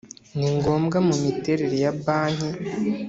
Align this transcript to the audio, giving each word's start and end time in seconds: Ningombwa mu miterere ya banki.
Ningombwa 0.37 0.97
mu 1.07 1.15
miterere 1.23 1.75
ya 1.83 1.93
banki. 2.03 2.49